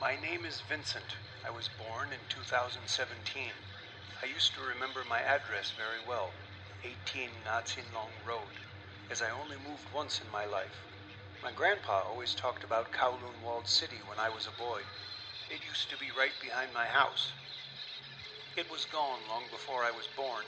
[0.00, 1.18] My name is Vincent.
[1.42, 2.86] I was born in 2017.
[4.22, 6.30] I used to remember my address very well
[6.86, 8.54] 18 Natsin Long Road,
[9.10, 10.86] as I only moved once in my life.
[11.42, 14.86] My grandpa always talked about Kowloon Walled City when I was a boy.
[15.50, 17.34] It used to be right behind my house.
[18.54, 20.46] It was gone long before I was born.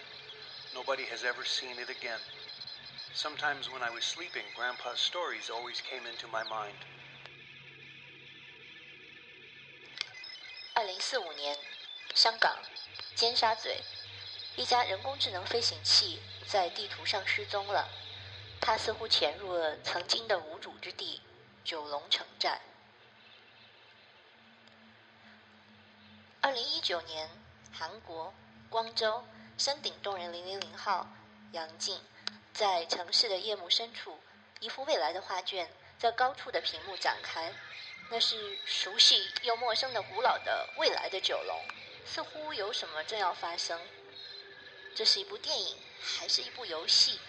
[0.78, 2.22] Nobody has ever seen it again.
[3.18, 6.78] Sometimes when I was sleeping, Grandpa's stories always came into my mind.
[10.90, 11.56] 零四五年，
[12.16, 12.58] 香港
[13.14, 13.68] 尖沙咀
[14.56, 17.88] 一家人工智能飞行器在地图上失踪了，
[18.60, 21.22] 它似乎潜入了曾经的无主之地
[21.62, 22.60] 九龙城寨。
[26.40, 27.30] 二零一九年，
[27.72, 28.34] 韩国
[28.68, 29.24] 光州
[29.56, 31.06] 山顶洞人零零零号
[31.52, 32.02] 杨静
[32.52, 34.18] 在城市的夜幕深处，
[34.58, 37.54] 一幅未来的画卷在高处的屏幕展开。
[38.12, 41.64] 那是熟悉又陌生的古老的未来的九龙，
[42.04, 43.80] 似乎有什么正要发生。
[44.96, 47.20] 这是一部电影，还是一部游戏？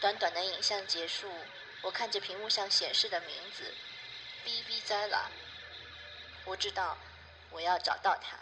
[0.00, 1.30] 短短的影像结束，
[1.82, 3.72] 我看着屏幕上显示的名字
[4.44, 5.26] ，B B Zala。
[6.44, 6.98] 我知道，
[7.50, 8.36] 我要找到他。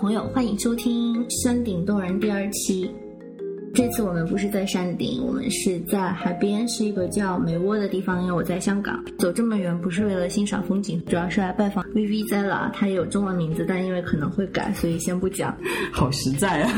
[0.00, 2.88] 朋友，欢迎收听《山顶洞人》第二期。
[3.74, 8.22] 这次我们不是在山顶，我们是在海边，是一个叫梅窝的地方。
[8.22, 12.70] 因为我在香港，走这么远不是为了欣赏风景，主要是来拜访 VV Zella。
[12.72, 15.56] 他也有中文名字，但因为可能会改，所以先不讲。
[15.90, 16.70] 好实在啊！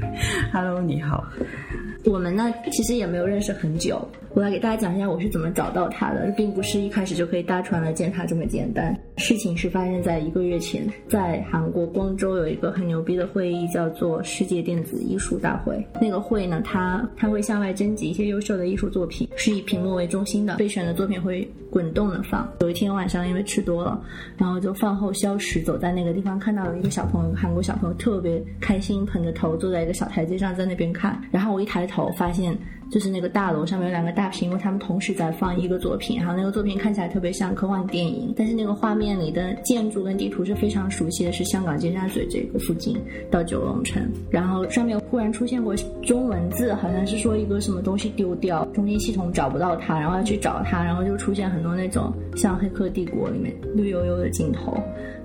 [0.50, 1.22] Hello，你好。
[2.06, 4.00] 我们呢，其实也没有认识很久。
[4.34, 8.98] 我来给大家讲一下我是怎么找到他的，并不是一开始就可以搭船来见他这么简单。
[9.18, 15.86] 事情是发生在一个月前，在韩国光州有一个很牛逼的会议，叫做世界电子艺术大会。
[16.00, 22.50] 那个会呢，它它会向外征集一些优秀的艺术作品，是以屏幕为中心的，备选的作品会滚动的放。
[22.60, 24.02] 有一天晚上，因为吃多了，
[24.38, 31.20] 然后就饭后消食，走在那个地方，看到有一个小朋友，韩国小朋友特别开心，捧着头坐在一个小台阶上，在那边看。
[31.30, 32.56] 然后我一抬头，发现。
[32.92, 42.94] 就是那个大楼上面有两个大屏幕，他们同时在放一个作品，然后那个作品看起来特别像科幻电影，但是那个画面里的建筑跟地图是非常熟悉的，是香港尖沙咀这个附近
[43.30, 54.78] 到九龙城，然后上面忽然出现过中文字，好像是说一个什么东西丢掉，中间系统找不到它，然后要去找它，然后就出现很多那种像《黑客帝国》里面绿油油的镜头。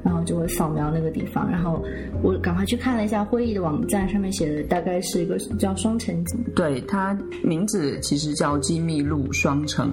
[0.03, 1.83] 然后就会扫描那个地方，然后
[2.21, 6.23] 我赶快去看了一下会议的网站，上面写的大概是一个叫双城。
[6.55, 9.91] 对，它名字其实叫机密路双城，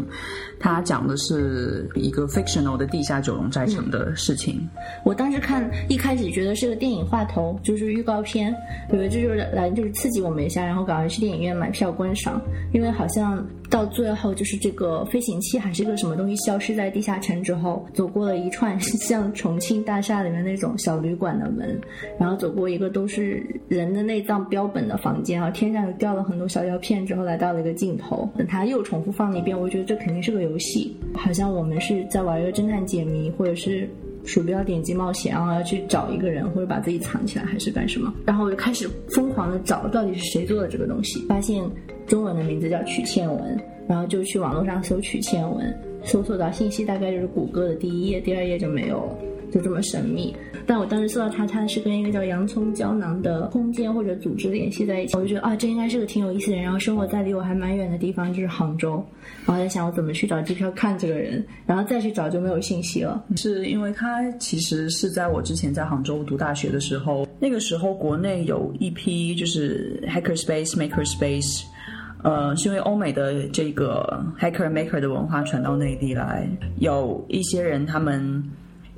[0.58, 4.68] 它讲的是一个 fictional 的地下九龙寨城的事情。
[5.04, 8.54] 我当时看一开始觉得是个电影画头，就是预告片，
[8.92, 12.40] 以为这就是来就是刺激我们一下，然后赶快去电影院买票观赏，
[12.72, 13.44] 因为好像。
[13.74, 21.76] 到最后，就是这个飞行器还是个什么东西消失在地下城之后，走过了一串 像重庆大厦里面那种小旅馆的门，
[22.16, 28.30] 然后走过一个都是人的内脏标本的房间，然后天上掉了很多小药片，之后来到了一个尽头。
[28.38, 33.90] 等他又重复放了一遍，我觉得这肯定是个游戏，好像我们是在玩一个侦探解谜，或者是
[34.24, 38.12] 鼠标点击冒险，然后要去找一个人，或者把自己藏起来，还是干什么？
[38.26, 41.24] 然后我就开始疯狂的找，到底是谁做的这个东西？
[41.28, 41.62] 发现。
[42.06, 43.58] 中文的名字叫曲倩文，
[43.88, 45.74] 然后就去网络上搜曲倩文，
[46.04, 49.18] 搜索到信息大概就是谷歌的第一页，第二页就没有了，
[49.54, 50.34] 就这么神秘。
[50.66, 56.64] 但我当时搜到他，他是跟一个叫洋葱胶囊的空间或者组织联系在一起，我就觉得啊，这应该是个挺有意思的人。
[56.64, 59.04] 然后生活在离我还蛮远的地方，就是杭州。
[59.46, 63.22] 然后在想我怎么去找机票看这个人，然后再去找就没有信息了。
[63.36, 71.62] 是因为他其实是在我之前在杭州读大学的时候，那个时候国内有一批就是 hacker space maker space。
[72.22, 76.48] 呃，是因为欧美的这个 hacker maker 的文化传到内地来，
[76.78, 78.42] 有一些人他们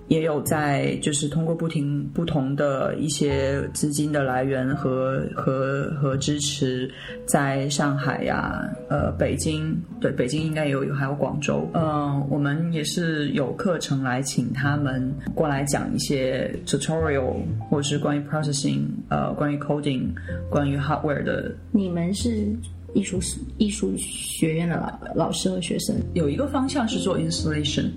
[0.08, 6.88] 也有在，就是通过不停不同的一些资金的来源和和和支持，
[7.26, 17.34] 在上海呀，呃，北京，对，北京应该有，还有广州，嗯，我们也是有课程来请他们过来讲一些 tutorial，
[17.68, 20.08] 或者是关于 processing，呃，关于 coding，
[20.48, 21.52] 关于 hardware 的。
[21.72, 22.54] 你们是？
[22.94, 23.20] 艺术
[23.58, 27.90] 艺术学院的老老师和学生有一个方向是做 installation，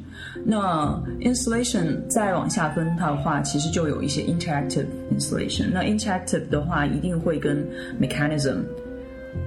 [0.46, 4.86] 那 installation 再往下分它的话，其实就有一些 interactive
[5.18, 5.70] installation。
[5.72, 7.66] 那 interactive 的话，一定会跟
[8.02, 8.58] mechanism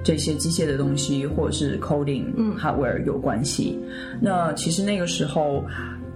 [0.03, 2.25] 这些机械的东西或者是 coding
[2.57, 3.79] hardware 有关系。
[4.21, 5.63] 那其实那个时候。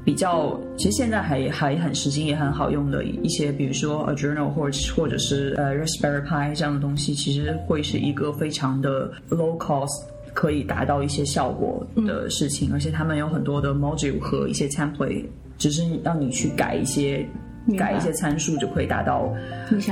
[0.07, 10.05] 比较，其实现在还还很时兴也很好用的一些，比如说 a journal 或者或者是呃 Raspberry Pi 这样的东西，其实会是一个非常的 low cost。
[10.33, 15.25] 可以达到一些效果的事情，而且他们有很多的 module 和一些 template，
[15.57, 17.27] 只是让你去改一些
[17.75, 19.33] 改一些参数，就可以达到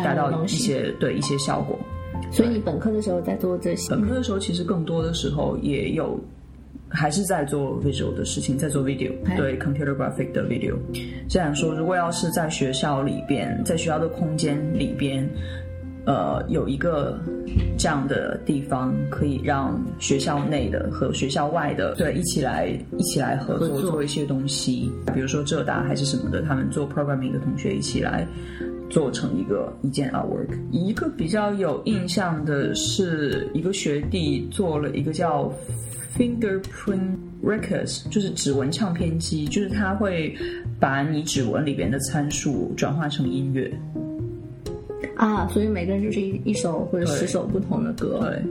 [0.04, 1.76] 达到一些对一些效果。
[2.32, 3.90] 所以你本科的时候在做这些？
[3.90, 6.20] 本科的时候其实更多的时候也有，
[6.96, 10.76] 还是在做 visual 的事情，在做 video，对 computer graphic 的 video。
[11.28, 15.30] 这样说，如果要是在学校里边，在学校的空间里边。
[16.08, 17.20] 呃，有一个
[17.80, 28.24] 这样的地方，可以让学校内的和学校外的对一起来一起来合作做一些东西，比如说浙大还是什么的，他们做 programming 的同学一起来
[28.88, 30.56] 做成一个一件 artwork。
[30.72, 35.52] 一个比较有印象的是，一个学弟做了一个叫
[36.18, 40.36] fingerprint records，就是指纹唱片机，就是它会
[40.80, 43.72] 把你指纹里边的参数转化成音乐。
[45.16, 48.20] 啊，所以每个人就是一一首或者十首不同的歌。
[48.22, 48.42] 对，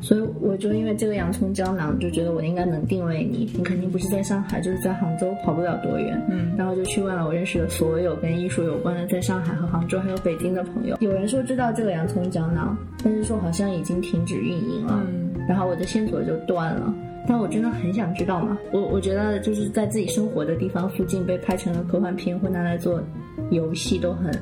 [0.00, 3.50] 所以我就因为这个洋葱胶囊，就觉得我应该能定位你。
[3.54, 6.18] 你肯定不是在上海，就是在杭州，跑不了多远。
[6.30, 10.96] 嗯，然后就去问了我认识的所有跟艺术有关的，在上海和杭州还有北京的朋友。
[11.00, 12.74] 有人说知道这个洋葱胶囊，
[13.04, 15.04] 但是说好像已经停止运营了。
[15.06, 16.94] 嗯，然后我的线索就断了。
[17.26, 18.56] 但我真的很想知道嘛。
[18.72, 23.02] 我我觉得就是在自己生活的地方附近被拍成了科幻片，或拿来做
[23.50, 24.32] 游戏都很。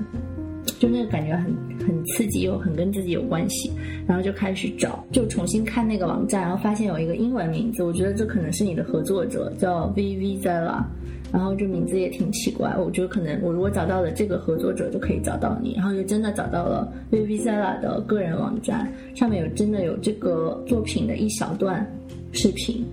[0.78, 1.46] 就那个感觉很
[1.84, 3.72] 很刺激，又很跟自己有关系，
[4.06, 10.86] 然后就开始找，就重新看那个网站，然后发现有一个英文名字，我觉得这可能是你的合作者，叫 VV 塞拉
[11.32, 21.86] 然后这名字也挺奇怪，我觉得可能我如果找到了这个合作者就可以找到你，然后就真的找到了 VV Zella 的个人网站，上面有真的有这个作品的一小段
[22.32, 22.86] 视频，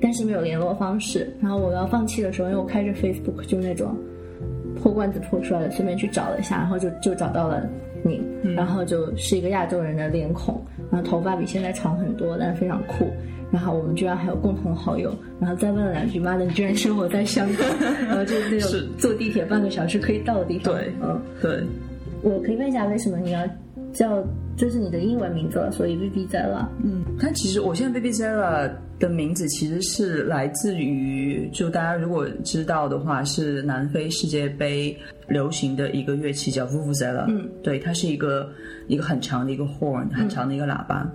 [0.00, 3.96] 但是没有联络方式，然后我要放弃的时候，因为我开着 Facebook 就那种。
[4.80, 7.68] 破罐子破摔的，随便去找了一下，然后就就找到了
[8.02, 8.18] 你，
[8.54, 10.58] 然后就是一个亚洲人的脸孔，
[10.90, 13.10] 然后头发比现在长很多，但是非常酷。
[13.52, 17.68] 然后我们居然还有共同好友，然后再问了两句，妈的，你居然生活在香港，
[18.06, 20.72] 然后就是那种坐地铁半个小时可以到的地方。
[20.74, 21.64] 对，嗯，对。
[22.22, 23.40] 我可以问一下，为什么你要
[23.92, 24.22] 叫？
[24.60, 26.66] 这是你的英文名字了，所以 v i v i Zella。
[26.84, 34.94] 嗯，但其实我现在 v i v i Zella 的名字其实是来自于，就大家如果知道的话，是南非世界杯
[35.28, 37.24] 流行的一个乐器叫 Vuvuzela。
[37.28, 38.50] 嗯，对，它是一个
[38.86, 41.10] 一个很长的一个 horn，很长的一个喇叭。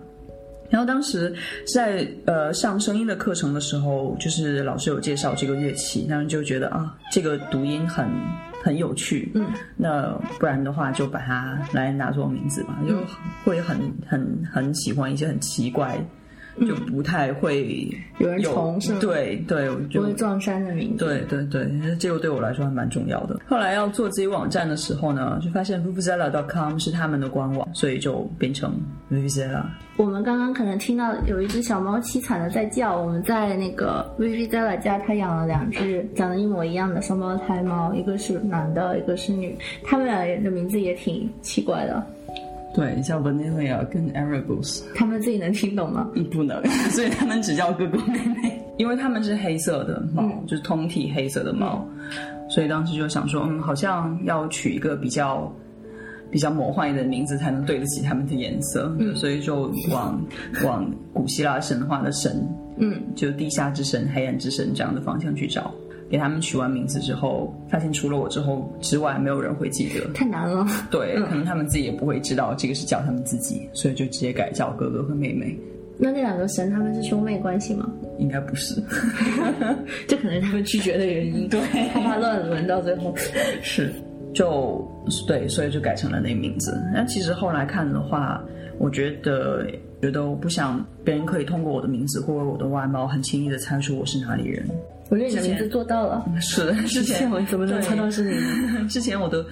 [0.67, 1.31] 然后当时
[1.71, 8.07] 在呃上声音的课程的时候，就是老师有介绍这个乐器，当时就觉得啊，这个读音很。
[8.65, 9.45] 很有趣，嗯，
[9.77, 12.97] 那不然的话就把它来拿做名字吧，就
[13.43, 16.03] 会很很很喜欢一些很奇怪。
[16.61, 18.99] 就不太会有人重是吗？
[19.01, 21.03] 对对，不会撞衫的名字。
[21.05, 23.39] 对对对，这个对我来说还蛮重要的。
[23.47, 28.73] 后来要做自己网站的时候呢，就发现 vuvuzela.com 是他们的官网，所以就变成
[29.11, 29.63] vuvuzela。
[29.97, 42.05] 我们刚刚可能听到有一只小猫凄惨的在叫，我们在那个 vuvuzela 家，他养了两只长得一模一样的双胞胎猫，一个是男的，一个是女，他们俩的名字也挺奇怪的。
[42.75, 46.09] 对，叫 Vanilla 跟 Erebus，他们自己能听懂吗？
[46.31, 51.87] 不能， 所以他们只叫哥哥妹妹，因为他们是黑色的猫，就是通体黑色的猫，
[52.49, 55.49] 所以当时就想说，嗯，好像要取一个比较
[56.29, 60.21] 比较魔幻一点的名字，才能对得起他们的颜色，所以就往
[60.65, 62.45] 往古希腊神话的神，
[62.77, 65.73] 嗯，就地下之神、黑暗之神这样的方向去找。
[66.09, 70.11] 给他们取完名字之后，发现除了我之后之外，没有人会记得。
[70.13, 70.65] 太难了。
[70.91, 75.57] 对，可能他们自己也不会知道这个是叫他们自己，所以就直接改叫哥哥和妹妹。
[75.97, 77.89] 那那两个神他们是兄妹关系吗？
[78.19, 78.75] 应该不是，
[80.07, 81.47] 这可能是他们拒绝的原因。
[81.47, 83.13] 对，害怕乱伦到最后。
[83.61, 83.91] 是，
[84.33, 84.85] 就
[85.25, 86.77] 对，所以就改成了那名字。
[86.93, 88.43] 那其实后来看的话，
[88.77, 89.65] 我觉得
[90.01, 94.67] 觉得我不想别人可以通过我的名字或者我的外貌，很轻易的猜出我是哪里人。
[95.09, 98.35] 我觉得你的名字做到了， 是 之前我怎么能猜到是你？
[98.89, 99.43] 之前我都，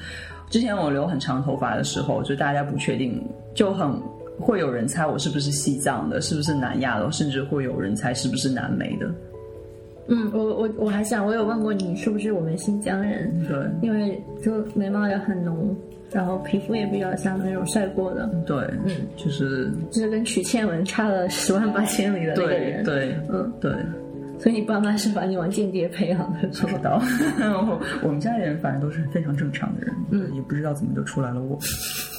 [0.49, 3.91] 之前我留很长头发的时候，就大家不确定，就很
[4.39, 9.09] 会有人猜我是不是西藏的，是不是南亚的，甚至会有人猜是不是南美的。
[10.07, 13.31] 嗯，我我我还想，我有问过你是不是我们新疆人？
[13.47, 15.73] 对，因为就眉毛也很浓，
[16.11, 18.27] 然后皮肤也比较像那种晒过的。
[18.45, 22.83] 对，嗯，就是就是跟曲倩文差了十万八千里的那个人。
[22.83, 23.71] 对，嗯，对。
[24.43, 27.01] 所以你爸妈是把你往间谍培养的，做不到。
[28.03, 31.57] 我们家里人反正都是非常正常的人，嗯，也不知道怎么就出来了我。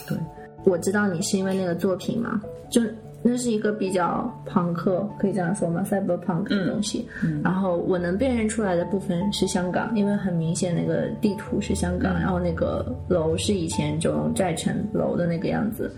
[0.08, 0.16] 对，
[0.64, 2.40] 我知道你是因为那个作品嘛，
[2.70, 2.80] 就
[3.22, 7.06] 那是一个比较朋克，可以这样说吗？cyberpunk 的东西。
[7.42, 15.94] 然后我能辨认出来的部分是香港，因为很明显那个地图是香港，然后那个楼是以前九龙寨城楼的那个样子。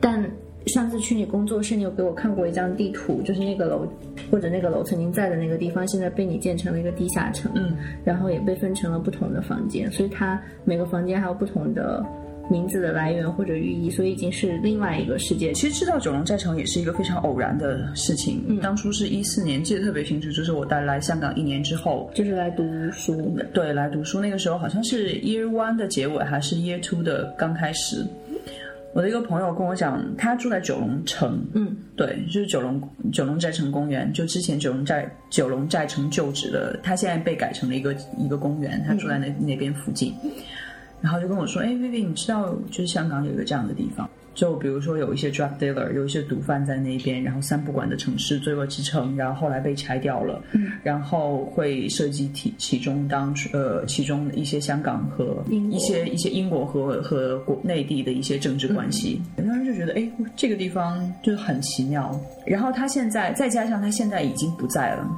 [0.00, 0.24] 但
[0.66, 3.86] 上次去你工作室，你有给我看过一张地图，就是那个楼
[4.30, 12.04] 或者那个楼曾经在的那个地方，现在被你建成了一个地下城，嗯，然后也被分成了不同的房间，所以它每个房间还有不同的
[12.50, 15.52] 名字的来源或者寓意，所以已经是另外一个世界。
[15.52, 18.42] 其实知道九龙寨城也是一个非常偶然的事情。
[18.48, 24.20] 嗯当初是一四年，记得特别清楚，就是我带来香港一年之后，就是来读书，对，来读书。
[24.20, 28.06] 那个时候好像是 Year One 的结尾，还是 Year Two 的刚开始。
[28.94, 32.80] 我的一个朋友跟我讲，他住在九龙城，嗯，对，就是九龙
[33.12, 40.14] 九龙寨城公园，就之前九龙寨九龙寨城旧址的，他现在被改成了一个一个公园，他住在那、那边附近，
[41.00, 65.08] 然后就跟我说，哎，Vivi，你知道就是香港有一个这样的地方，就比如说有一些 drug dealer，有一些毒贩在那边，然后三不管的城市罪恶之城，然后后来被拆掉了，嗯，然后会涉及其其中当呃其中一些香港和一些一些英国和和国内地的一些政治关系，当时就觉得哎这个地方就是很奇妙，然后他现在再加上他现在已经不在了。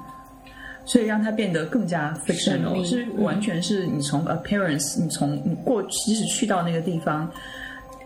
[0.88, 7.28] 所以让它变得更加神 fictional，秘是完全是你从 appearance，你从你过，即使去到那个地方，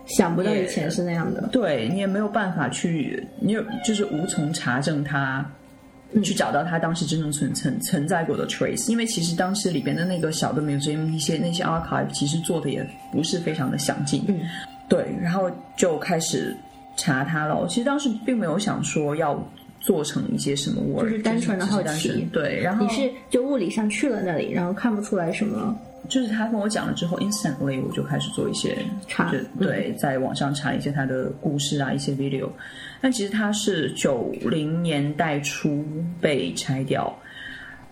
[0.05, 1.49] 想不到以前是那样的。
[1.51, 5.45] 对你也没有办法去，你有就是无从查证它，
[6.23, 14.41] 去找到他当时真正存存存在过的 trace，因为其实当时里边的那个小的 museum 一些那些 archive 其实做的也不是非常的详尽，嗯，
[14.89, 16.53] 对，然后就开始
[16.97, 17.65] 查他了。
[17.67, 19.41] 其实当时并没有想说要
[19.79, 22.27] 做成一些什么 work，就是单纯的好奇。
[22.33, 25.73] 对，然后你是就物理上去了那里，然后看不出来什么，
[26.11, 28.77] 就是他跟我讲了之后，instantly 我就开始做一些
[29.07, 32.49] 查就对，在网上查一些他的故事啊，一些 video。
[32.99, 35.85] 但其实他是九零年代初
[36.19, 37.17] 被拆掉，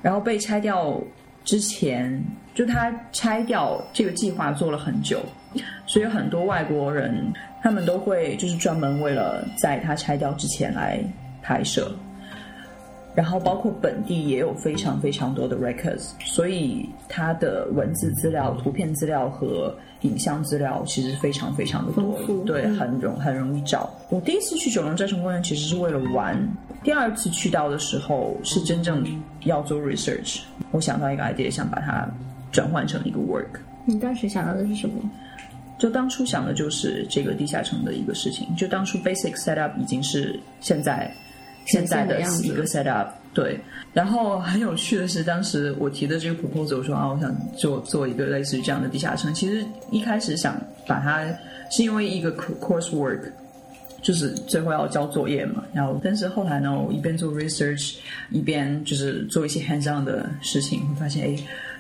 [0.02, 1.02] 然后被拆掉
[1.46, 2.22] 之前，
[2.54, 5.24] 就他拆掉这个计划做了很久，
[5.86, 7.32] 所以很多外国人
[7.64, 11.00] 他们都会就是专门为了在他拆掉之前来
[11.42, 11.90] 拍摄。
[13.16, 23.90] 然后包括本地也有非常非常多的 records，所以它的文字资料、图片资料和影像资料其实非常非常的多，对，嗯很容很容易找。
[24.10, 26.38] 我第一次去九龙寨城公园其实是为了玩，
[26.84, 29.04] 第二次去到的时候是真正
[29.44, 32.10] 要做 research，我想到一个 idea，想把它
[32.52, 33.60] 转换成一个 work。
[33.86, 35.02] 你当时想到的是什么？
[35.78, 41.12] 就当初想的就是这个地下城的一个事情，就当初 basic setup 已经是现在
[41.72, 43.60] 现在的一个 setup，对。
[43.94, 49.34] 然后很有趣的是，当时我提的这个 proposal 我说啊，我想做做一个类似于这样的地下城。
[49.34, 51.26] 其实一开始想把它
[51.72, 53.22] 是因为一个 course work，
[54.02, 55.64] 就是最后要交作业嘛。
[55.74, 57.96] 然后但是后来呢，我一边做 research，
[58.30, 61.38] 一边就是做一些 hands on 的事情，会发现哎。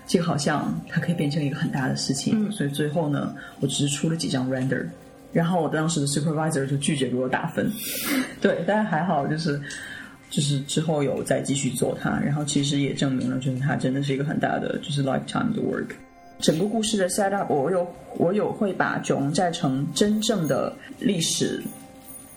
[0.07, 4.83] 这个好像它可以变成一个很大的事情，嗯所以最后呢，我只是出了几张 render，
[5.31, 7.71] 然后我当时的 supervisor 就拒绝给我打分，
[8.41, 9.61] 对，但是还好，就是
[10.29, 15.87] 就是之后有再继续做它，然后其实也证明了，就是它真的是一个很大的就是 lifetime 的 work。
[16.39, 17.85] 整个故事的 set up，我有
[18.17, 21.61] 我有会把九龙寨城真正的历史，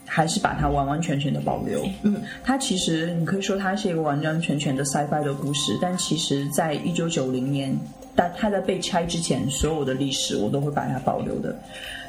[0.05, 1.87] 还是把它完完全全的保留。
[2.03, 7.73] 嗯，它其实你可以说它是一个完完全全的 sci-fi 的故事，但其实在一九九零年，
[8.15, 11.55] 但它在被拆之前，所有的历史我都会把它保留的。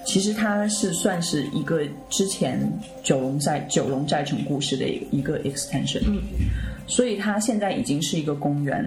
[0.04, 1.80] 其实它是算是一个
[2.11, 2.61] 之前
[3.02, 6.20] 九龙寨九龙寨城故事的一个一个 extension，嗯，
[6.87, 8.84] 所以它现在已经是一个公园，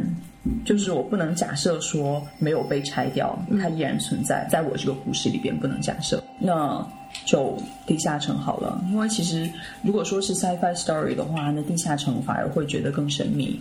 [0.64, 6.24] 就是我不能假设说没有被拆掉，它依然存在，在我这个故事里边不能假设。
[6.38, 6.88] 那
[7.26, 7.58] 就
[7.88, 9.50] 地下城好了，因为其实
[9.82, 13.60] 如果说是 sci-fi story 的话，那地下城反而会觉得更神秘。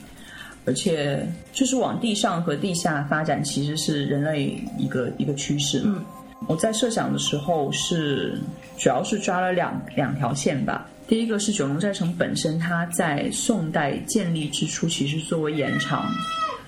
[0.66, 5.80] 而且，就是往地上和地下发展，其实是人类一个一个趋势。
[5.84, 6.04] 嗯，
[6.48, 8.38] 我在设想的时候是
[8.76, 10.86] 主要是抓了两两条线吧。
[11.06, 16.04] 第一个是九龙寨城本身，它在宋代建立之初，其实作为延长，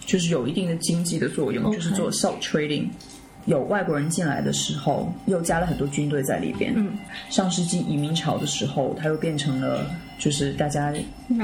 [0.06, 2.86] 就是有一定的经济的作用就是做 salt trading。
[3.48, 6.72] 有外国人进来的时候，又加了很多军队在里边。
[6.76, 6.92] 嗯，
[7.30, 9.86] 上世纪移民潮的时候，它又变成了
[10.18, 10.92] 就是大家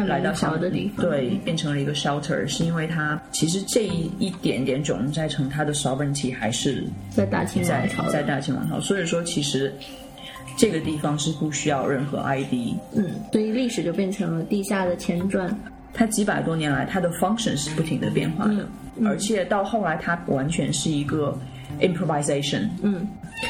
[0.06, 9.73] 来到小乡的地方，对，变成了一个 shelter，是因为它其实这一一点点九龙寨城，它的 sovereignty 还是在大清在王朝在大清王朝，所以说其实
[10.58, 15.58] 这个地方是不需要任何 ID，嗯，所以历史就变成了地下的前传。
[15.96, 19.06] 它几百多年来它的 function 是不停的变化的，嗯。
[19.06, 21.38] 而且到后来它完全是一个
[21.80, 23.06] improvisation，嗯，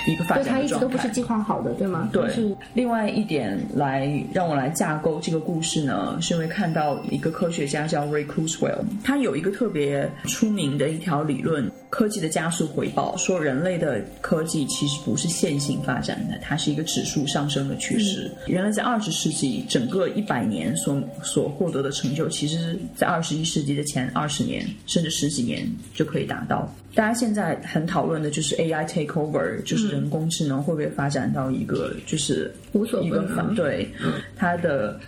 [0.06, 0.80] 一个发对，它一直展的状态。
[0.80, 2.08] 都不是计划好的，对吗？
[2.12, 18.30] 对是，另外一点来让我来架构这个故事呢，是因为看到一个科学家叫 Ray Kurzweil，他有一个特别出名的一条理论——科技的加速回报，说人类的科技其实不是线性发展的，它是一个指数上升的趋势。
[18.46, 26.68] 原来在二十世纪整个一百年所所获得的成就，其实在二十一世纪的前二十年甚至十几年就可以达到。
[26.94, 33.54] 大家现在很讨论的就是 AI take over，就是人工智能会不会发展到一个就是无所不能。
[33.54, 33.88] 对
[34.36, 34.98] 它的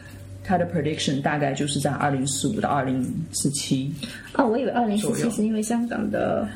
[0.43, 3.03] 它的 prediction 大概就是在二零四五到二零
[3.33, 3.93] 四七。
[4.35, 6.49] 哦，我以为二零四七是因为香港的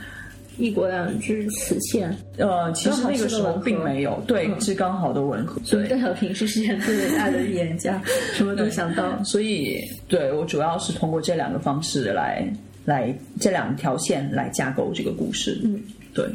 [0.58, 5.60] 一国两制实现，呃，其实那个时候并没有，对，是刚好的吻合。
[5.70, 8.02] 对，邓小平是世界最伟大的预言家，
[8.34, 9.22] 什么都想到。
[9.24, 12.46] 所以对我主要是通过这两个方式来
[12.90, 15.60] 来这两条线来架构这个故事。
[15.62, 15.80] 嗯，
[16.12, 16.26] 对，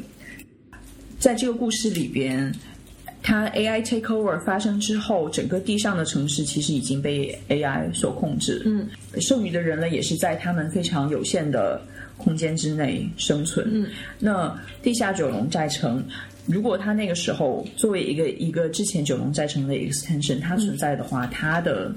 [1.20, 2.50] 在这个故事里边，
[3.22, 8.62] 它 AI takeover 发生之后，整个地上的城市其实已经被 AI 所控制。
[8.66, 8.88] 嗯，
[9.20, 11.82] 剩余的人类也是在他们非常有限的
[12.18, 13.68] 空间之内生存。
[13.70, 16.02] 嗯，那地下九龙寨城。
[16.48, 21.92] 如果它那个时候作为一个一个之前九龙寨城的 extension，它存在的话，它的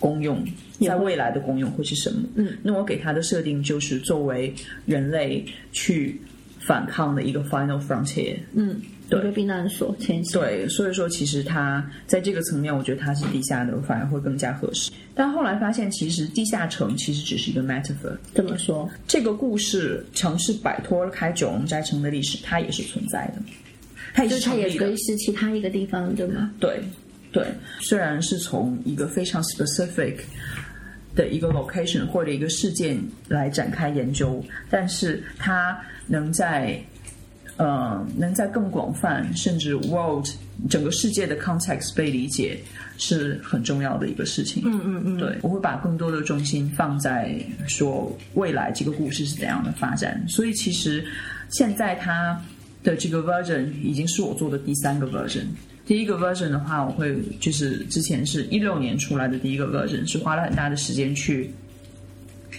[0.00, 0.44] 功用
[0.80, 2.22] 在未来的功用会是什么？
[2.34, 4.52] 嗯，那我给它的设定就是作为
[4.86, 6.20] 人类去
[6.58, 8.36] 反抗的一个 final frontier。
[8.54, 10.40] 嗯，对一个避难所前行。
[10.40, 14.90] 对，所以说其实它在这个层面，我觉得它是地下的，反而会更加合适。
[15.14, 18.16] 但后来发现，其实地下城其实只是一个 metaphor。
[18.34, 18.90] 怎么说？
[19.06, 23.34] 这个故事城市摆脱开九龙斋城的历史，它也是存在的，
[24.12, 24.96] 它也是是它成立的也可以。
[24.96, 26.50] 是其他一个地方，对吗？
[26.58, 26.80] 对
[27.34, 27.44] 对，
[27.80, 30.18] 虽然是从一个非常 specific
[31.16, 32.96] 的一个 location 或者一个事件
[33.28, 35.76] 来展开研究，但是它
[36.06, 36.80] 能在
[37.56, 40.24] 呃能在更广泛甚至 world
[40.70, 42.56] 整个世界的 context 被理解，
[42.98, 44.62] 是很重要的一个事情。
[44.64, 47.34] 嗯嗯嗯，对，我会把更多的重心放在
[47.66, 50.24] 说未来这个故事是怎样的发展。
[50.28, 51.04] 所以其实
[51.50, 52.40] 现在它
[52.84, 55.46] 的这个 version 已经是我做的第三个 version。
[55.86, 61.50] 第一个 version 的话，我会就是之前是一六年出来的第一个 version，是花了很大的时间去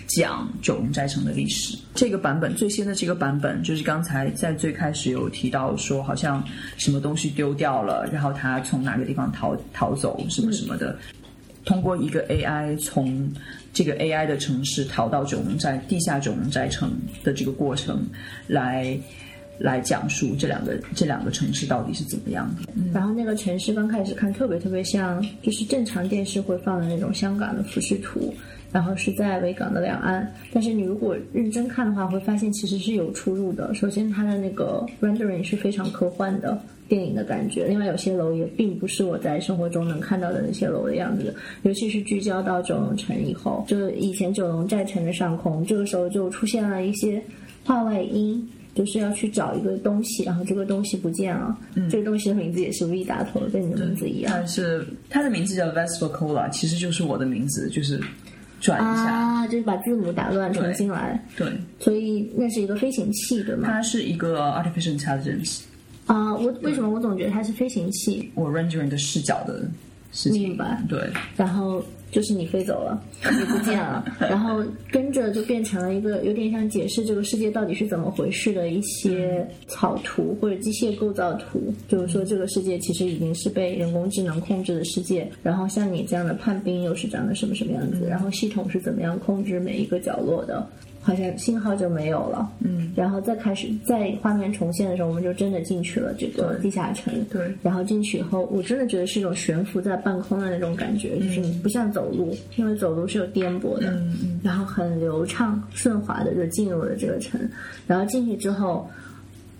[0.07, 1.75] 讲九龙寨城的历史。
[1.95, 6.43] 这个版本最新的这个版本，就是刚才在最开始有提到说，好像
[6.77, 10.95] 什么东西丢掉了，然后他从哪个地方逃逃走，什么什么的。
[11.63, 13.27] 通过一个 AI 从
[13.73, 16.91] 这个 AI 的城市逃到九龙寨地下九龙寨城
[17.23, 18.05] 的这个过程，
[18.45, 18.95] 来
[19.57, 22.71] 来讲述这两个这两个城市到底是怎么样的。
[22.93, 28.33] 然后那个城市刚开始看特别特别像，就是正常电视会放的那种香港的俯视图，
[28.71, 30.31] 然后是在维港的两岸。
[30.51, 33.73] 但是你如果认真看的话，会发现其实是有出入的。
[33.73, 47.21] 首先，它的那个 rendering 是非常科幻的电影的感觉，另外有些楼也并不是我在生活中能看到的那些楼的样子，尤其是聚焦到九龙城以后，就以前九龙寨城的上空，这个时候就出现了一些
[47.63, 48.47] 画外音。
[48.75, 51.57] 就是要去找一个东西，然后这个东西不见了。
[51.75, 54.31] 嗯、这个东西的名字也是 V 打头的，跟你的名字一样。
[54.31, 57.97] 它是它的名字叫 Vespa-Cola，其实就是我的名字，就是
[58.59, 61.17] 转一下，啊，就是把字母打乱重新来。
[61.38, 61.47] 对，
[61.79, 63.69] 所以那是一个飞行器，对吗？
[63.71, 65.61] 它是一个 artificial intelligence。
[66.05, 68.29] 啊，我为什么我总觉得它是飞行器？
[68.35, 69.67] 我 rendering 的视角的
[70.11, 70.49] 事情。
[70.49, 70.83] 明白。
[70.89, 71.09] 对。
[71.38, 71.83] 然后
[72.15, 90.65] 就是你飞走了，你不见了，然后跟着就变成了一个有点像解释这个世界到底是怎么回事的一些草图或者机械构造图，就是说这个世界其实已经是被人工智能控制的世界，然后像你这样的叛兵又是长得什么什么样子，然后系统是怎么样控制每一个角落的。
[91.05, 107.39] 好像信号就没有了，嗯，然后再开始在画面重现的时候，我们就真的进去了这个地下城，对，然后进去以后，我真的觉得是一种悬浮在半空的那种感觉，就是你不像走路，因为走路是有颠簸的，嗯嗯，然后很流畅顺滑的就进入了这个城，
[107.85, 108.89] 然后进去之后。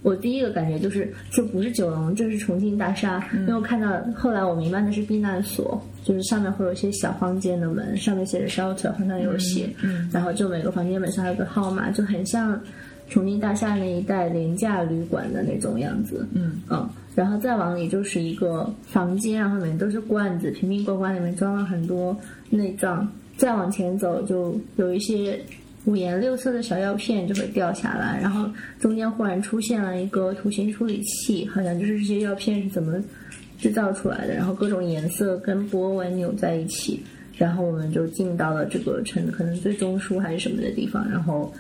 [0.06, 3.28] 我第一个感觉就是，这不是九龙，这是重庆大厦。
[3.34, 12.62] 因为我看到后来我明白的是避难所，就是上面会有一些小房间的门，上面写着 shelter，好像有写，嗯，然后就每个房间门上还有个号码，就很像
[13.10, 22.15] 重庆大厦那一带廉价旅馆的那种样子，嗯嗯，然后再往里就是一个房间，然后里面都是罐子，瓶瓶罐罐里面装了很多
[22.52, 25.39] 内脏，再往前走就有一些。
[25.86, 33.00] 五颜六色的小药片就会掉下来，然后中间忽然出现了一个图形处理器，好像就是这些药片是怎么
[33.60, 37.02] 制造出来的，然后各种颜色跟波纹扭在一起，
[37.38, 41.54] 然后我们就进到了这个城可能最中枢还是什么的地方，然后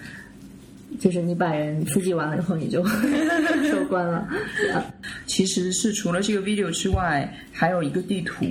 [0.99, 2.83] 就是你把人刺激完了以后，你就
[3.69, 4.27] 收官了。
[4.73, 4.85] 啊
[5.27, 8.45] 其实是除了这个 video 之外，还有一个地图。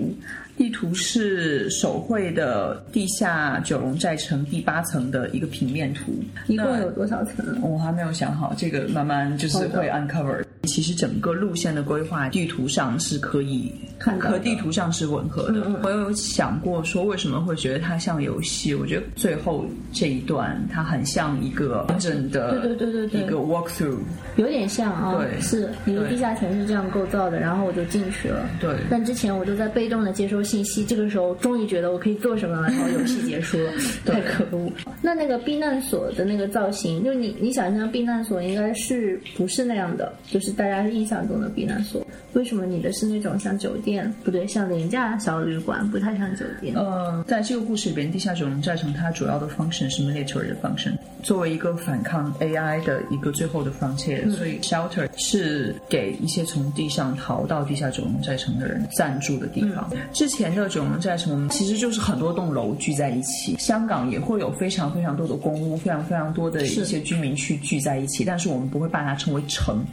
[0.57, 6.13] 地图是手绘的地下九龙寨城第八层的一个平面图。
[6.47, 7.45] 一共有多少层？
[7.63, 10.43] 我还没有想好，这个慢慢就是会 uncover。
[10.65, 15.61] 其实整个路线的规划，地图上是可以看和地图上是吻合的。
[15.61, 18.75] 嗯嗯我有想过说，为什么会觉得它像游戏？
[18.75, 23.99] 我觉得最后这一段它很像一个完整的，对对对对对一个 walkthrough。
[24.37, 28.49] 有点像啊，对是你的对地下城是这样构造的，然后我就进去了。
[28.59, 33.73] 对但之前我都在被动的接收信息，这个时候终于觉得我可以做什么了，然后游戏结束了，
[34.05, 34.71] 太可恶。
[35.03, 44.13] 那那个避难所的那个造型，就是你你想象避难所应该是不是那样的，就是大家印象中的避难所，为什么你的是那种像酒店？
[44.23, 46.75] 不对，像廉价小旅馆，不太像酒店。
[46.75, 59.91] 呃，在这个故事里边，地下九龙寨城它主要的 function 是 military 的 function，作为一个反抗 AI 的一个最后的 frontier，、所以 shelter 是给一些从地上逃到地下九龙寨城的人暂住的地方。
[60.13, 69.85] 之前的九龙寨城其实就是很多栋楼聚在一起，香港也会有非常非常多的公屋，非常非常多的一些居民区聚在一起，但是我们不会把它称为城。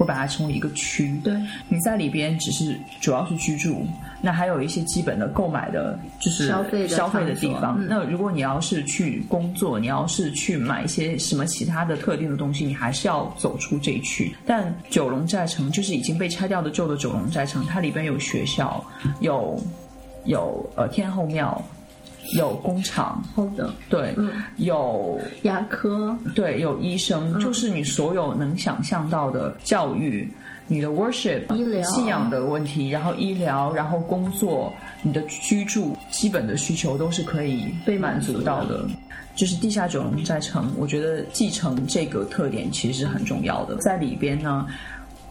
[0.00, 1.34] 会把它称为一个区，对，
[1.68, 3.86] 你在里边只是主要是居住，
[4.22, 7.76] 那还有一些基本的购买的，就是消费的消费的地方。
[7.78, 14.34] 嗯那如果你要是去工作，你要是去买一些什么其他的特定的东西，你还是要走出这一区。
[14.46, 18.82] 但九龙寨城就是已经被拆掉的旧的九龙寨城，它里边有学校，
[19.20, 19.62] 有
[20.24, 21.62] 有呃天后庙，
[22.34, 30.28] 有工厂，好的，对，嗯有牙科，对，有医生，嗯就是你所有能想象到的教育，
[30.66, 38.84] 你的 worship、医疗信仰的问题，然后医疗，然后工作，你的居住基本的需求都是可以被满满足到的。
[39.36, 43.76] 就是地下九龙寨城，我觉得继承这个特点其实是很重要的。
[43.76, 44.66] 在里边呢，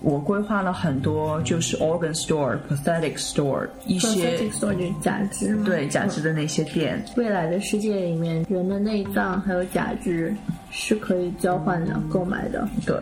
[0.01, 10.33] 我规划了很多，就是 organ store、pathetic store 一些 store 就是假肢，对假肢的那些店，未来的世界里面，人的内脏还有假肢
[10.71, 12.67] 是可以交换的、购买的。
[12.85, 12.95] 对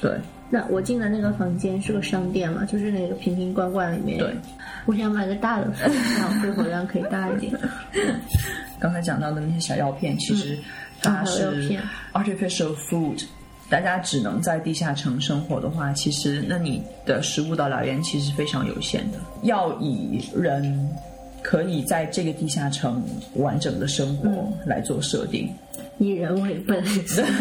[0.00, 0.12] 对
[0.48, 4.18] 那我进的那个房间是个商店嘛，就是那个瓶瓶罐罐里面。
[4.18, 4.34] 对。
[4.86, 7.52] 我想买个大的，这样肺活量可以大一点。
[8.80, 10.58] 刚才讲到的那些小药片，其实
[11.02, 13.24] 它是片 artificial food。
[13.70, 19.18] 大家只能在地下城生活的话，其实那你的食物的来源其实非常有限的。
[19.44, 20.90] 要以人
[21.40, 23.02] 可以在这个地下城
[23.36, 25.48] 完整的生活来做设定。
[25.98, 26.82] 以人为本，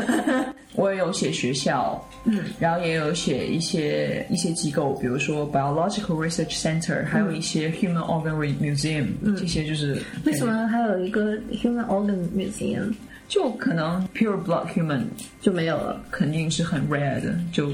[0.75, 12.93] 我也有写学校，嗯，然后也有写一些一些机构，比如说 biological research center，、还有一些 human organ museum，、这些就是为什么还有一个 human organ museum
[13.29, 15.03] 就可能 pure blood human
[15.39, 16.01] 就没有了？
[16.11, 17.71] 肯定是很 rare 的，就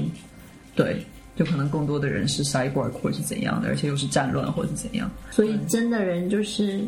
[0.76, 5.10] 对，就可能更多的人是 cyborg 或者是怎样的，而且又是战乱或者是怎样。
[5.30, 6.80] 所以真的人就是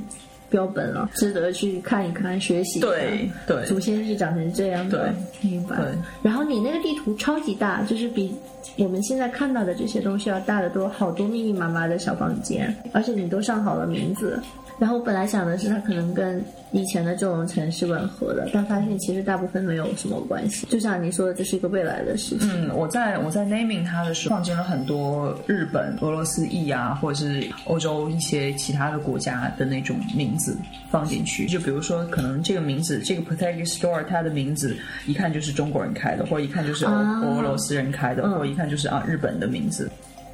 [0.50, 2.88] 标本了，值得去看一看、学习一下。
[2.88, 5.87] 对对祖先是长成这样的，明白对。
[6.22, 8.35] 然后你那个地图超级大，就是比
[8.76, 14.38] 我们现在看到的这些东西要大得多，好多密密麻麻的小房间，而且你都上好了名字。
[14.79, 20.67] 然后我本来想的是它可能跟以前的这种城市吻合的，但发现其实大部分没有什么关系。
[20.69, 22.69] 就像你说的，这是一个未来的事情。
[22.69, 30.57] 嗯，我在我在 naming 它的时候，放进了很多日本、俄罗斯裔啊，或者是欧洲一些其他的国家的那种名字
[30.91, 31.47] 放进去。
[31.47, 39.91] 就比如说，可能这个名字，这个 Pathetic Store，它的名字一看就是中国人开的，或者一看就是俄、啊俄罗斯人开的，嗯或者一看就是啊日本的名字。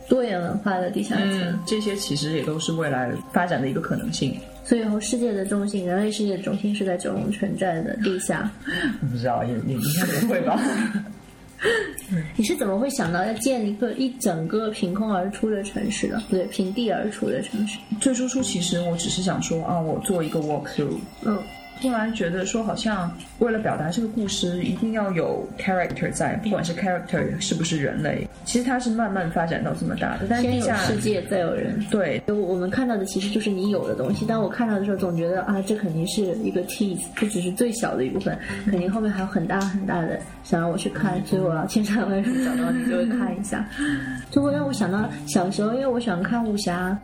[0.08, 4.36] 多元文化的地下城，嗯，这些其实也都是未来发展的一个可能性。
[4.64, 8.50] 所以以后世界的中心，人类世界的中心是在九龙城寨的地下。
[9.10, 10.58] 不知道也也应该不会吧。
[12.36, 16.18] 你是怎么会想到要建一个一整个凭空而出的城市的？
[16.28, 17.78] 不对，平地而出的城市。
[18.00, 21.38] 最初初其实我只是想说啊，我做一个 walkthrough，嗯，
[21.84, 30.26] 突然觉得说好像为了表达这个故事，一定要有 character 在，不管是 character 是不是人类，其实它是慢慢发展到这么大的。
[30.28, 31.78] 但是先有世界，再有人。
[31.90, 32.22] 对。
[32.26, 43.68] 我我们看到的其实就是你有的东西，但我看到的时候总觉得啊，这肯定是一个 tease，这只是最小的一部分，肯定后面还有很大很大的想让我去看，所以我要千山万水找到你就会看一下，
[44.32, 46.98] 就会让我想到小时候，因为我喜欢看武侠，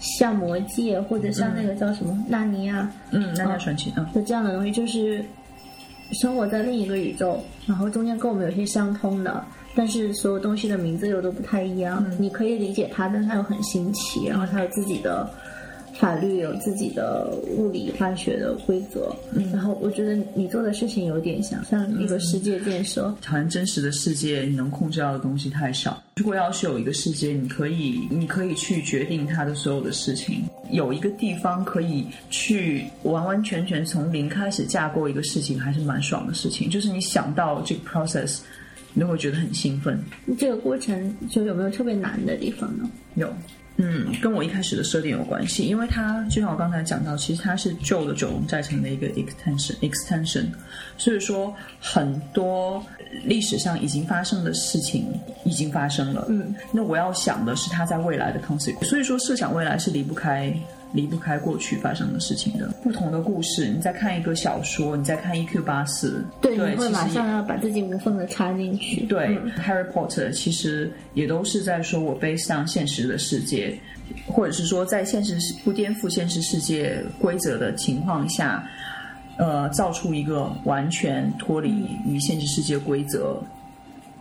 [0.00, 4.06] 像魔戒或者像那个叫什么纳尼亚嗯，纳尼亚传奇嗯。
[4.14, 5.24] 就这样的东西，就是
[6.12, 9.44] 生活在另一个宇宙，然后中间跟我们有些相通的。
[9.72, 15.30] 但是所有东西的名字又都不太一样，你可以理解它，但它又很新奇，然后它有自己的
[16.00, 26.02] 法律有自己的物理化学的规则，嗯，然后我觉得你做的事情有点像像一个世界建设，好像真实的世界你能控制到的东西太少。
[26.16, 36.70] 如果要是有一个世界，你可以你可以去决定它的所有的事情，有一个地方可以去完完全全从零开始架构一个事情，还是蛮爽的事情。
[36.70, 38.38] 就是你想到这个 process，
[38.94, 40.02] 你会觉得很兴奋。
[40.38, 42.88] 这个过程就有没有特别难的地方呢？
[43.16, 43.30] 有。
[43.82, 50.44] 嗯，跟我一开始的设定有关系，因为它就像我刚才讲到，其实它是旧的九龙寨城的一个 extension extension，
[50.98, 52.84] 所以说很多
[53.24, 55.06] 历史上已经发生的事情
[55.44, 56.26] 已经发生了。
[56.28, 60.54] 嗯，那我要想的是它在未来的 consequence，所以说设想未来是离不开。
[60.92, 63.68] 离不开过去发生的事情的不同的故事。
[63.68, 65.62] 你再看一个小说，你再看 E.Q.
[65.62, 69.06] 八四，对，你会马上要把自己无缝的插进去。
[69.06, 73.78] 对，Harry Potter 其实也都是在说我背上现实的世界，
[74.26, 78.64] 或者是说在现实不颠覆现实世界规则的情况下，
[79.36, 83.40] 呃，造出一个完全脱离于现实世界规则。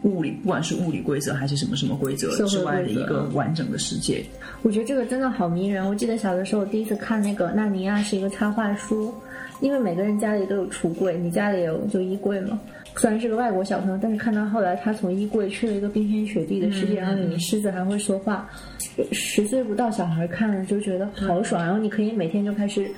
[0.04, 4.24] 物理，不管是物理规则还是什么什么规则之外的一个完整的世界，
[4.62, 5.86] 我觉得这个真的好迷人。
[5.88, 9.14] 我记得小的时候第一次看那个《纳尼亚》是一个插画书，
[9.60, 12.60] 因为每个人家里都有橱柜，你家里有就衣柜嘛。
[12.96, 18.50] 虽然是个外国小朋友，但是看到后来他从衣柜去了一个冰天雪地的世界，然后里面狮子还会说话，
[19.12, 22.90] 十岁不到小孩看了就觉得好爽，然后你可以每天就开始。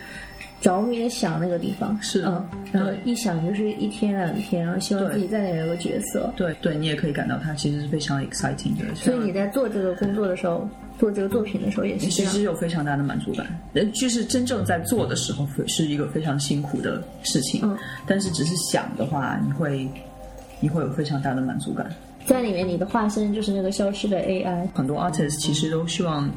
[0.61, 6.31] 着迷的想那个地方是嗯，然后一想就是一天两天，然后希望自己在里面有个角色。
[6.37, 8.93] 对对，你也可以感到它其实是非常 exciting 的。
[8.93, 10.69] 所以你在做这个工作的时候，
[10.99, 13.47] 做这个作品的时候也是其实有非常大的满足感。
[13.73, 19.89] 呃，就是真正在做的时候是一个非常辛苦的事情，嗯，但是只是想的话，你会
[20.59, 21.91] 你会有非常大的满足感。
[22.27, 24.67] 在里面，你的化身就是那个消失的 AI。
[24.75, 26.29] 很多 artists 其实都希望。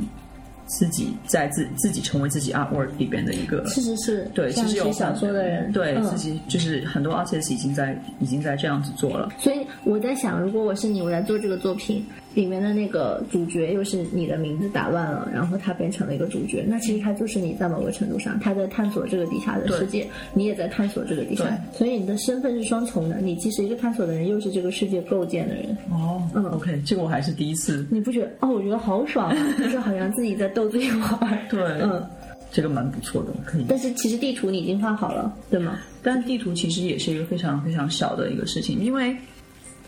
[0.66, 9.31] 自己在自自己成为自己 artwork 里边的一个，是是是，对，其实有小说的人，对自己就是很多 artists 已经在已经在这样子做了。
[9.38, 12.05] 所以我在想，如果我是你，我在做这个作品。
[12.35, 16.64] 里面的那个主角又是你的名字打乱了，然后他变成了一个主角。
[16.68, 21.44] 那其实他就是你在某个程度上，他在探索这个底下的世界，你也在探索这个底下。
[21.73, 25.77] 所以你的身份是双重的，你既是一个探索的人，又是这个世界构建的人。
[25.90, 27.87] 哦，嗯，OK，这个我还是第一次。
[27.90, 28.31] 你不觉得？
[28.40, 31.38] 哦，我觉得好爽啊，就是好像自己在逗自己玩。
[31.49, 32.05] 对，嗯，
[32.51, 33.64] 这个蛮不错的，可以。
[33.68, 35.79] 但是其实地图你已经画好了，对吗？
[36.03, 39.16] 但地图其实也是一个非常非常小的一个事情，因为。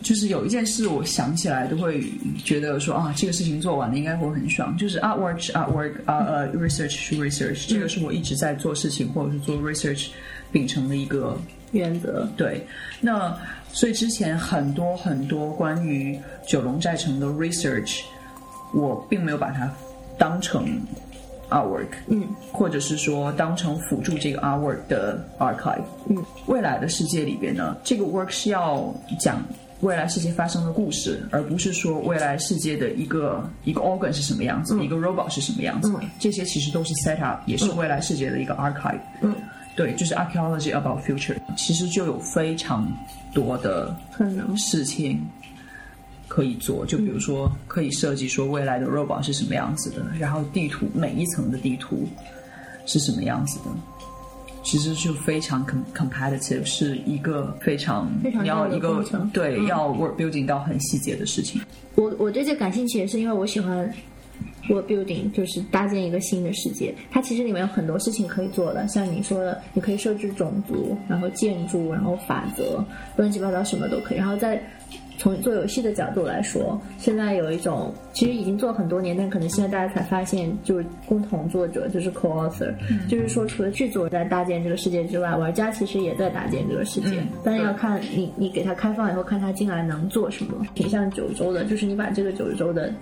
[0.01, 2.03] 就是有一件事，我想起来都会
[2.45, 4.77] 觉得说啊，这个事情做完了应该会很爽。
[4.77, 10.09] 就是 artwork artwork 啊呃 research 是 research，这个是我一直在做事情或者是做 research
[10.51, 11.35] 秉承的一个
[11.71, 12.29] 原则。
[12.37, 12.65] 对，
[13.01, 13.35] 那
[13.73, 18.01] 所以之前很多很多关于九龙寨城的 research，
[18.75, 19.69] 我并没有把它
[20.17, 20.79] 当成
[21.49, 29.43] artwork，嗯，或者是说当成辅助这个 artwork 的 archive，嗯，未来的世界里边呢，这个 work 是要讲。
[29.81, 35.93] 未来世界发生的故事，而不是说未来世界的一个一个 organ 是什么样子，一个 robot 是什么样子。
[36.17, 38.99] 这些其实都是 set up，也是未来世界的一个 archive。
[39.21, 39.35] 嗯，
[39.75, 42.87] 对，就是 archaeology about future，其实就有非常
[43.33, 43.95] 多的
[44.57, 45.23] 事情
[46.27, 46.83] 可以做。
[46.83, 52.07] 就比如说，可以设计说未来的 robot 是什么样子的，然后地图每一层的地图
[52.87, 53.65] 是什么样子的。
[54.63, 61.61] 其实就非常 com competitive，是一个非常你要一个对要 work building 到很细节的事情。
[61.95, 63.89] 我我对这感兴趣也是因为我喜欢
[64.69, 66.93] work building，就是搭建一个新的世界。
[67.09, 72.83] 它其实里面有很多事情可以做的，像你说的，你可以设置种族，然后建筑，然后法则，
[73.15, 74.17] 乱七八糟什么都可以。
[74.17, 74.61] 然后在
[75.17, 82.73] 从做游戏的角度来说，现在有一种其实已经做很多年，但可能现在大家才发现，就是共同作者，就是 co-author，
[83.07, 87.21] 就是说除了剧作在搭建这个世界之外，玩家其实也在搭建这个世界。
[87.43, 90.65] 但是要看你你给他开放以后，看他进来能做什么。
[90.75, 92.93] 挺像九州的，就是你把这个九州的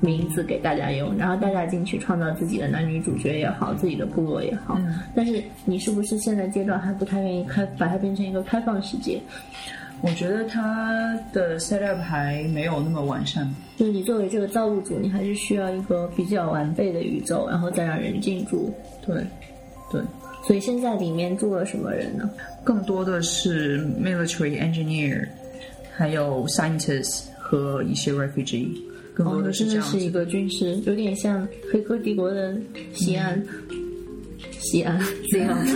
[0.00, 4.78] 名字给大家用，然后大家进去创造自己的男女主角也好，自己的部落也好。
[5.14, 9.18] 但是你是不是现在阶段还不太愿意开把它变成一个开放世界？
[10.02, 13.52] 我觉得它的 set up 还没有那么完善。
[13.76, 18.72] 就是你作为这个造物主，你还是需要一个比较完备的宇宙，然后再让人进驻。
[19.04, 19.16] 对，
[19.90, 20.00] 对。
[20.44, 22.30] 所以现在里面住了什么人呢？
[22.62, 25.26] 更多的是 military engineer，
[25.92, 28.68] 还有 scientists 和一些 refugee。
[29.12, 29.84] 更多的是这样。
[29.84, 32.56] 是一个军师，有点像《黑客帝国》的
[32.92, 33.42] 西安。
[34.58, 35.58] 西安这样。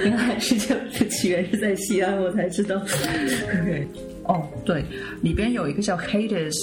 [0.00, 2.80] 原来是这样，起源是在西安，我才知道。
[4.24, 4.84] 哦，对，
[5.20, 6.54] 里边有一个叫 Hades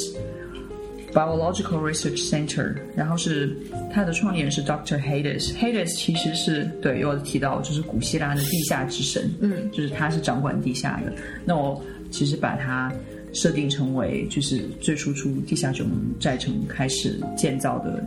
[1.13, 3.55] Biological Research Center，然后是
[3.91, 4.99] 它的创立人是 Dr.
[4.99, 5.53] Hades。
[5.55, 11.13] Hades 其实是对又提到就是古希腊的地下之神，嗯，就是他是掌管地下的。
[11.45, 12.93] 那我其实把它
[13.34, 18.03] 设定成为就是最初出地下九龙寨城开始建造的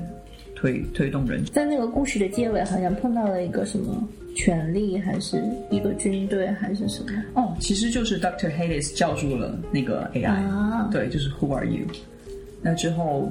[0.63, 1.45] 推推动人。
[1.47, 7.11] 在那个故事的结尾，好像碰到了一个什么权力，还是一个军队，还是什么？
[7.35, 11.85] 哦，其实就是 Doctor Hades 叫住了那个 AI，、啊对，就是 Who are you？
[12.63, 13.29] 那之后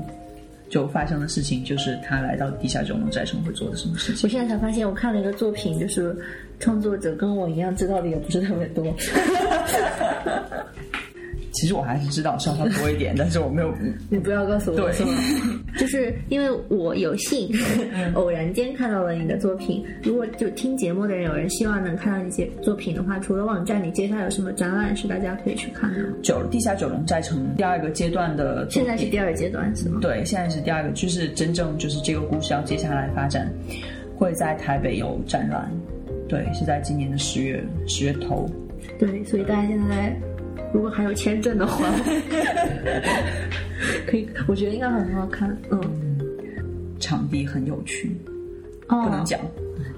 [0.69, 4.27] 就发生的事情就是他来到地下九龙寨城会做的什么事情。
[4.27, 6.13] 我现在才发现，我看了一个作品，就是
[6.59, 8.85] 创作者跟我一样，知道的也不是特别多。
[11.51, 13.73] 其实我还是知道稍稍多一点， 但是我没有。
[14.09, 15.11] 你不要告诉我对是吗？
[15.77, 17.49] 就是因为我有幸
[18.15, 19.83] 偶然间看到了你的作品。
[20.03, 25.99] 如果就听节目的人有人希望能看到你些作品的话，除了网站，你接下来有什么展览是大家可以去看的？
[26.21, 29.99] 九地下九龙寨城第二个阶段的现，在是第二阶段是吗？
[30.01, 33.51] 对，现在是第二个，就是真正就是这个故事要接下来发展，
[34.15, 35.69] 会在台北有展览，
[36.27, 38.49] 对，是在今年的十月十月头。
[38.97, 40.15] 对，所以大家现在
[40.73, 41.85] 如果还有签证的话，
[44.07, 45.55] 可以，我觉得应该很好看。
[45.69, 45.81] 嗯，
[46.99, 48.15] 场地很有趣，
[48.87, 49.39] 哦，不能讲，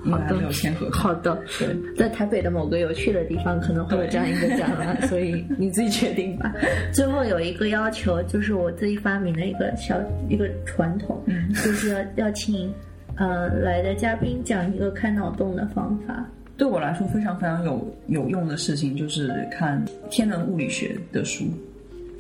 [0.06, 1.00] 因为还没有签合同。
[1.00, 6.54] 好的，对，在台北的某个有趣的地方可能会有这样一个展览，所以你自己决定吧。
[6.94, 12.74] 最后有一个要求，就是我自己发明的一个小一个传统，嗯就是要要请
[13.18, 16.26] 呃来的嘉宾讲一个开脑洞的方法。
[16.56, 21.46] 对我来说非常非常有有用的事情，就是看天文物理学的书。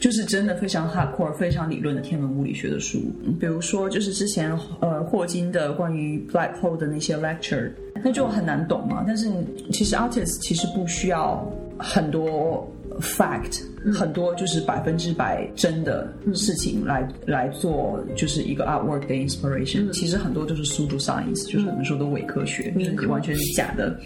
[0.03, 7.71] 就是真的非常 hardcore、非常理论的天文物理学的书，嗯比如说就是之前呃霍金的关于 black hole 的那些 lecture，
[8.03, 9.05] 那就很难懂嘛。
[9.07, 9.31] 但是
[9.71, 13.61] 其实 artist 其实不需要很多 fact，、
[13.93, 23.97] 很多就是百分之百真的事情来、来做就是一个 artwork 的 inspiration、其实很多都是 pseudo science，就是我们说的伪科学，就是完全是假的、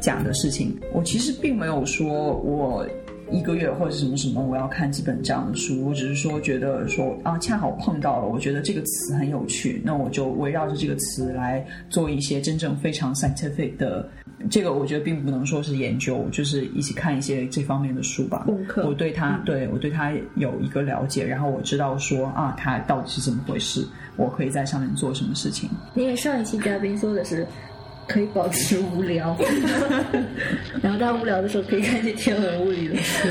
[0.00, 0.76] 假的事情。
[0.92, 2.84] 我其实并没有说我。
[3.30, 5.86] 一个月或者什么什么，我要看几本这样的书。
[5.86, 14.08] 我只是说觉得说啊，恰好碰到了，我觉得这个词很有趣，那我就围绕着这个词来做一些真正非常 scientific 的。
[14.50, 18.44] 这个我觉得并不能说是研究，就是一起看一些这方面的书吧。
[18.46, 23.84] 功课我对它，对我对它有一个了解，然后我知道说啊，它到底是怎么回事，
[24.16, 25.70] 我可以在上面做什么事情。
[25.94, 27.46] 因为上一期嘉宾说的是
[28.06, 29.36] 可以保持无聊，
[30.82, 33.28] 然后大家无聊的时候可以看一些天文物理的书。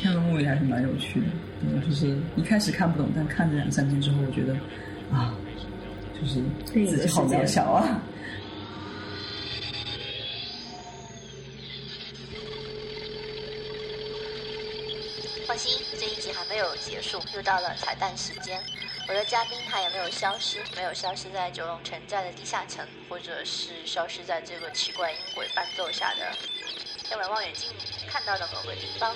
[0.00, 1.26] 天文物理还是蛮有趣的，
[1.62, 4.54] 嗯，就是一开始看不懂，但看了两三天之后，我觉得
[5.10, 5.34] 啊，
[6.20, 8.00] 就是自己好渺小啊。
[15.46, 18.60] 放心，这一集还没有结束，又到了彩蛋时间。
[19.08, 26.36] 我的嘉宾他也没有消失，没有消失在九龙城寨的地下城，或者是消失在这个奇怪音轨伴奏下的
[27.04, 27.70] 天文望远镜
[28.08, 29.14] 看到的某个地方。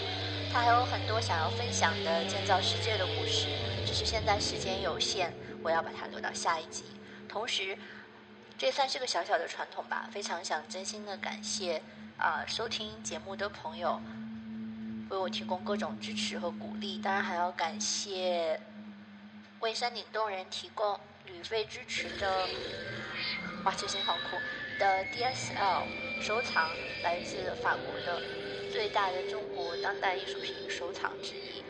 [0.52, 3.48] 他还有很多想要分享的建造世界的故事，
[3.84, 6.84] 只是现在时间有限，我要把它留到下一集。
[7.28, 7.76] 同时，
[8.56, 10.08] 这算是个小小的传统吧。
[10.12, 11.82] 非常想真心的感谢
[12.16, 14.00] 啊、收听节目的朋友。
[15.08, 18.60] 为我提供各种支持和鼓励，当然还要感谢
[19.60, 22.48] 为山顶洞人提供旅费支持的，
[23.64, 24.38] 哇，这声音好酷
[24.78, 26.70] 的 DSL 收藏，
[27.02, 28.22] 来自法国的
[28.72, 31.62] 最大的中国当代艺术品收藏之一。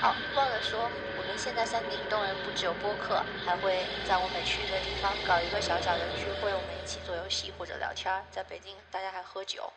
[0.00, 8.24] 哦，忘了说，我们现在山顶洞人不只有播客，还会在我们去的地方搞一个小小的聚会，我们一起做游戏或者聊天儿。
[8.30, 9.72] 在北京，大家还喝酒，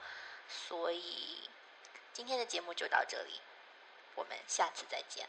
[0.47, 1.49] 所以
[2.13, 3.41] 今天的节目就到这里，
[4.13, 5.27] 我们下次再见。